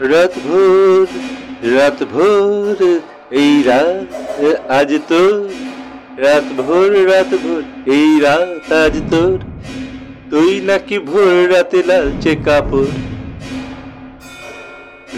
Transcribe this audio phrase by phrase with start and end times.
[0.00, 1.06] রাত ভোর
[1.76, 2.98] রাত ভোর
[3.30, 5.48] এই রাত, আজ তোর।
[6.18, 9.38] রাত ভোর রাত ভোর এই রাত, আজ তোর।
[10.30, 12.86] তুই নাকি ভোর রাতে লালচে কাপড়।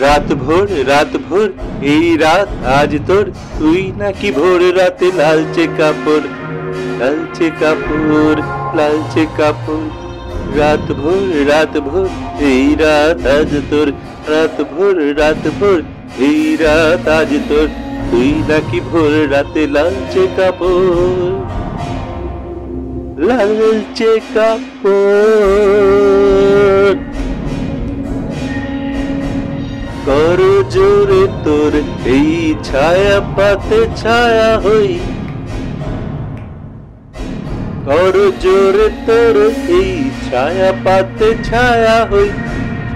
[0.00, 6.26] রাত ভোর রাত ভোর এই রাত, আজ তোর। তুই নাকি ভোর রাতে লালচে কাপড়।
[6.98, 8.42] লালচে কাপড়
[8.74, 9.88] লালচে কাপড়।
[10.58, 12.08] রাত ভোর রাত ভোর
[12.40, 13.92] এই রাত, আজ তোর।
[14.30, 15.78] রাত ভোর রাত ভোর
[16.18, 17.68] এই রাত আজ তোর।
[18.10, 21.34] তুই নাকি ভোর রাতে লালচে কাপড়।
[23.26, 25.50] লালচে কাপড়।
[30.06, 31.72] কর জোরে তোর
[32.06, 32.30] এই
[32.64, 34.90] ছায়া পাতে ছায়া হই।
[37.86, 39.36] কর জোরে তোর
[39.78, 39.92] এই
[40.26, 42.30] ছায়া পাতে ছায়া হই।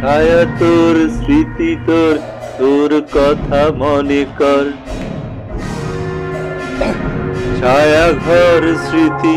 [0.04, 2.14] ছায়া তোর স্মৃতি তোর
[2.58, 4.64] তোর কথা মনে কর।
[7.60, 9.36] ছায়া ঘর স্মৃতি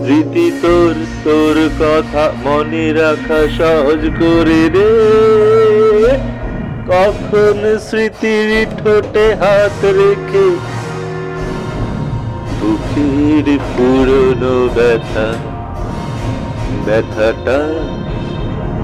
[0.00, 0.94] স্মৃতি তোর
[1.24, 4.92] তোর কথা মনে রাখা সহজ করে রে
[6.90, 10.46] কখন স্মৃতির ঠোঁটে হাত রেখে
[12.58, 15.28] বুকের পুরনো ব্যথা,
[16.86, 17.58] ব্যথাটা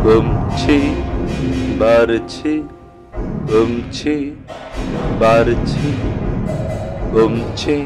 [0.04, 0.78] কমছে
[1.78, 2.52] বাড়ছে
[3.48, 4.14] কমছে
[5.20, 5.86] বাড়ছে
[7.12, 7.76] কমছে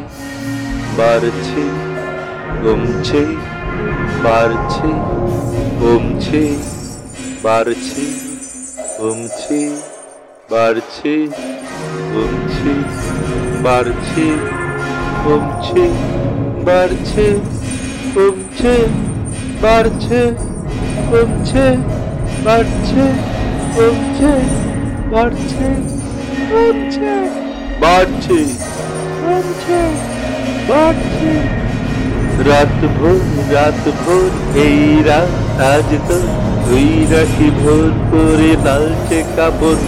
[0.98, 1.64] বাড়ছে
[2.62, 3.22] কমছে
[4.24, 4.90] বাড়ছে
[5.80, 6.42] কমছে
[7.44, 8.04] বাড়ছে
[8.96, 9.60] কমছে
[10.50, 11.14] বাড়ছে
[12.12, 12.72] কমছে
[13.64, 14.26] বাড়ছে
[15.24, 15.84] কমছে
[16.66, 17.26] বাড়ছে
[18.14, 18.74] কমছে
[19.62, 20.20] বাড়ছে
[21.10, 21.66] কমছে
[22.44, 23.04] বাড়ছে
[23.74, 24.32] কমছে
[25.10, 25.68] বাড়ছে
[26.50, 27.12] কমছে।
[27.80, 28.38] বাড়ছে।
[29.22, 29.80] কমছে
[30.68, 31.32] বাড়ছে।
[32.48, 33.20] রাত ভোর
[33.54, 35.32] রাত ভোর এই রাত
[35.62, 36.18] আজ তো।
[36.64, 39.82] তুই নাকি ভোর করে লালচে কাপড়।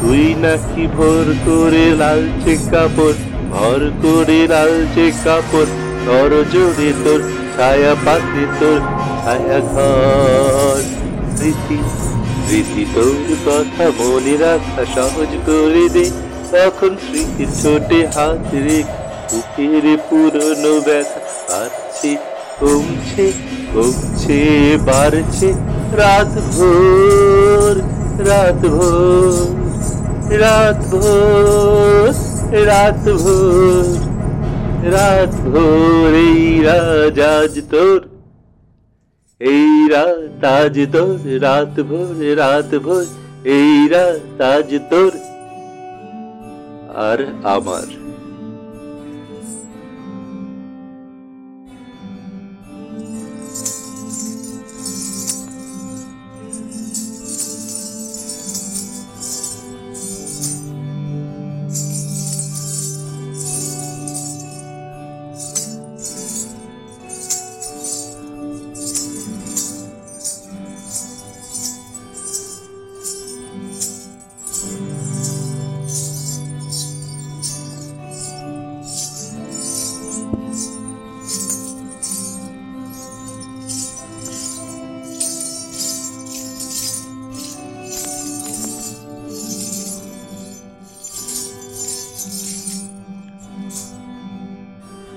[0.00, 3.18] তুই নাকি ভোর করে লালচে কাপড়।
[3.50, 5.70] ভর করে লালচে কাপড়।
[6.06, 7.20] তোর জোরে তোর
[7.56, 8.80] ছায়া পাতে তোর
[9.22, 11.01] ছায়া ঘর।
[11.42, 11.78] স্মৃতি
[12.44, 16.06] স্মৃতি তোর কথা মনে রাখা সহজ করে দে।
[16.52, 18.96] তখন স্মৃতির ছোটে হাত রেখে
[19.28, 22.10] বুকের পুরনো ব্যথা বাড়ছে,
[22.60, 23.26] কমছে
[23.74, 24.40] কমছে,
[24.86, 25.48] বাড়ছে।
[25.92, 27.74] রাত ভোর
[28.28, 29.48] রাত ভোর
[30.42, 32.12] রাত ভোর
[32.70, 33.86] রাত ভোর
[34.92, 36.40] রাত ভোর এই
[37.18, 38.11] রাজ তোর
[39.42, 43.04] এই রাত আজ তোর রাত ভোর রাত ভোর
[43.44, 45.12] এই রাত আজ তোর।
[46.94, 48.01] আর আমার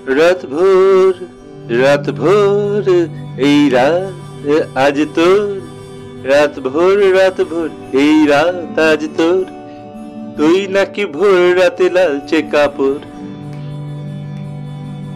[0.07, 1.13] রাত ভোর
[1.81, 2.83] রাত ভোর
[3.37, 5.61] এই রাত আজ তোর।
[6.23, 9.45] রাত ভোর রাত ভোর এই রাত আজ তোর।
[10.37, 12.99] তুই নাকি ভোর রাতে লালচে কাপড়।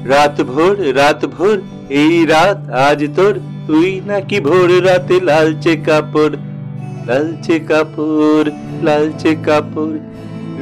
[0.06, 3.34] রাত ভোর রাত ভোর এই রাত আজ তোর।
[3.68, 6.36] তুই নাকি ভোর রাতে লালচে কাপড়।
[7.08, 8.50] লালচে কাপড়
[8.84, 9.98] লালচে কাপড়।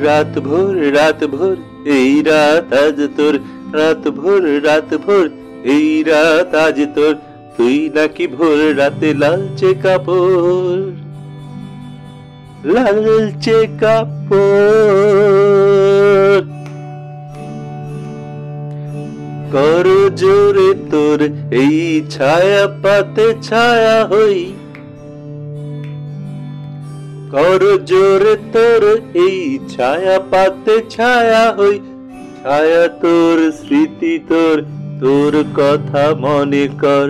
[0.03, 3.39] রাত ভোর রাত ভোর এই রাত আজ তোর।
[3.73, 5.29] রাত ভোর রাত ভোর
[5.63, 7.15] এই রাত আজ তোর।
[7.57, 10.91] তুই নাকি ভোর রাতে লালচে কাপড়।
[12.65, 16.41] লালচে কাপড়।
[19.51, 24.53] কর জোরে তোর, এই ছায়া পাতে ছায়া হই।
[27.31, 31.79] কর জোরে তোর, এই ছায়া পাতে ছায়া হই।
[32.43, 34.57] ছায়া তোর স্মৃতি তোর
[35.01, 37.07] তোর কথা মনে কর।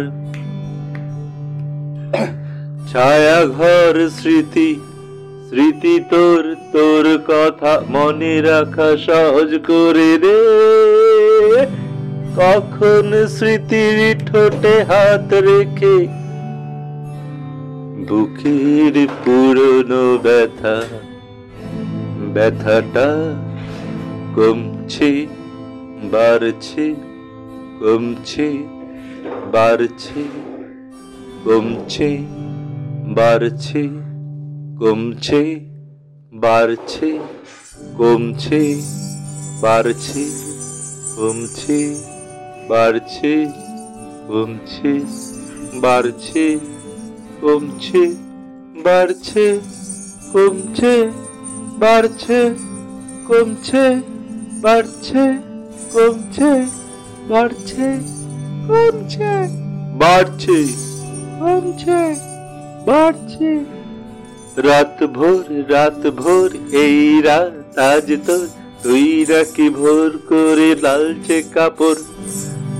[2.91, 4.69] ছায়া ঘর স্মৃতি
[5.47, 6.43] স্মৃতি তোর
[6.73, 10.39] তোর কথা মনে রাখা সহজ করে দে।
[12.39, 13.97] কখন স্মৃতির
[14.27, 15.97] ঠোঁটে হাত রেখে
[18.07, 20.75] বুকের পুরনো ব্যথা,
[22.33, 23.07] ব্যথাটা
[24.37, 25.11] কমছে
[26.11, 26.85] বাড়ছে
[27.79, 28.47] কমছে
[29.53, 30.21] বাড়ছে
[31.45, 32.09] কমছে
[33.17, 33.81] বাড়ছে
[34.79, 35.41] কমছে
[36.33, 37.09] বাড়ছে
[37.97, 38.61] কমছে
[39.55, 40.23] বাড়ছে
[41.17, 41.79] কমছে
[42.69, 43.35] বাড়ছে
[44.27, 44.91] কমছে
[45.81, 46.45] বাড়ছে
[47.41, 48.03] কমছে
[48.85, 49.45] বাড়ছে
[50.33, 50.93] কমছে
[51.79, 52.39] বাড়ছে
[53.27, 53.85] কমছে
[54.61, 55.23] বাড়ছে
[55.93, 56.51] কমছে
[57.29, 57.87] বাড়ছে
[58.67, 59.31] কমছে।
[59.97, 60.57] বাড়ছে।
[61.39, 61.99] কমছে
[62.85, 63.49] বাড়ছে।
[64.57, 68.47] রাত ভোর রাত ভোর এই রাত আজ তোর।
[68.83, 72.01] তুই নাকি ভোর করে লালচে কাপড়।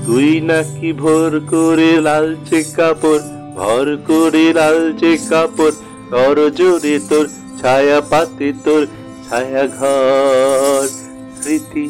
[0.06, 5.76] তুই নাকি ভোর করে লালচে কাপড়। ভর করে লালচে কাপড়।
[6.10, 7.26] তর জোরে তোর
[7.60, 8.86] ছায়া পাতে তোর
[9.26, 11.07] ছায়া ঘর
[11.38, 11.86] স্মৃতি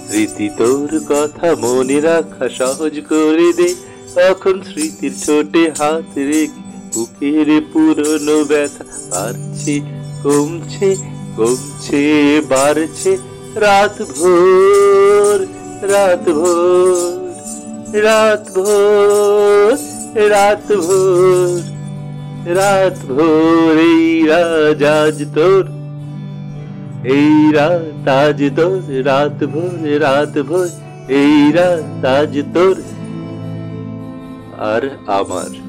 [0.00, 3.70] স্মৃতি তোর কথা মনে রাখা সহজ করে দে।
[4.16, 6.62] তখন স্মৃতির ছোটে হাত রেখে
[6.92, 9.74] বুকের পুরনো ব্যথা বাড়ছে,
[10.22, 10.90] কমছে
[11.36, 12.02] কমছে,
[12.50, 13.12] বাড়ছে।
[13.56, 15.38] রাত ভোর
[15.92, 17.30] রাত ভোর
[18.06, 19.76] রাত ভোর
[20.32, 21.60] রাত ভোর
[22.56, 24.04] রাত ভোর এই
[24.82, 25.64] রাজ তোর
[27.06, 30.68] এই রাত আজ তোর রাত ভোর রাত ভোর
[31.14, 32.76] এই রাত আজ তোর
[34.66, 35.65] আর আমার।